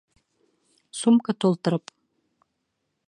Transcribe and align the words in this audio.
Сумка 1.01 1.35
тултырып. 1.45 1.95